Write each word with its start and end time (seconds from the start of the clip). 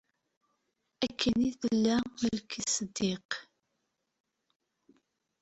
Akken 1.05 1.35
i 1.49 1.51
t-illa 1.59 1.97
Malki 2.19 2.61
Ṣidiq. 2.75 3.29